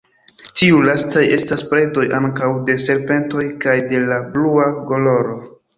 Tiuj 0.61 0.79
lastaj 0.85 1.23
estas 1.35 1.65
predoj 1.73 2.07
ankaŭ 2.21 2.49
de 2.71 2.79
serpentoj 2.87 3.47
kaj 3.67 3.79
de 3.95 4.05
la 4.11 4.21
Blua 4.35 4.71
garolo. 4.93 5.41